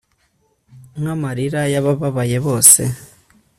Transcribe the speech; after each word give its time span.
Nka 0.99 1.13
marira 1.21 1.61
yabababaye 1.73 2.37
bose 2.45 2.81